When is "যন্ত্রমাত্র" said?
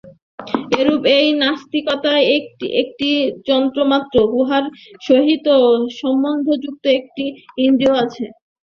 3.49-4.15